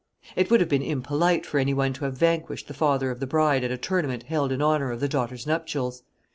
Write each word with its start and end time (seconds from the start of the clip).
It 0.35 0.49
would 0.49 0.59
have 0.61 0.69
been 0.69 0.81
impolite 0.81 1.45
for 1.45 1.59
any 1.59 1.75
one 1.75 1.93
to 1.93 2.05
have 2.05 2.17
vanquished 2.17 2.67
the 2.67 2.73
father 2.73 3.11
of 3.11 3.19
the 3.19 3.27
bride 3.27 3.63
at 3.63 3.69
a 3.69 3.77
tournament 3.77 4.23
held 4.23 4.51
in 4.51 4.59
honor 4.59 4.89
of 4.91 4.99
the 4.99 5.07
daughter's 5.07 5.45
nuptials. 5.45 6.01